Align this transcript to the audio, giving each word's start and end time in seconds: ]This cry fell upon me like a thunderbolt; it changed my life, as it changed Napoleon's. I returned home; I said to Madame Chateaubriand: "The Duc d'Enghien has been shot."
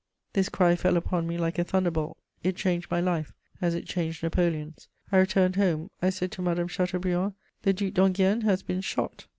]This 0.33 0.49
cry 0.49 0.75
fell 0.75 0.97
upon 0.97 1.27
me 1.27 1.37
like 1.37 1.59
a 1.59 1.63
thunderbolt; 1.63 2.17
it 2.41 2.55
changed 2.55 2.89
my 2.89 2.99
life, 2.99 3.33
as 3.61 3.75
it 3.75 3.85
changed 3.85 4.23
Napoleon's. 4.23 4.87
I 5.11 5.17
returned 5.19 5.57
home; 5.57 5.91
I 6.01 6.09
said 6.09 6.31
to 6.31 6.41
Madame 6.41 6.69
Chateaubriand: 6.69 7.33
"The 7.61 7.73
Duc 7.73 7.93
d'Enghien 7.93 8.41
has 8.41 8.63
been 8.63 8.81
shot." 8.81 9.27